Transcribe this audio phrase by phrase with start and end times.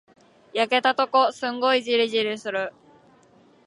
[0.55, 2.73] 焼けたとこ、すんごいじりじりする。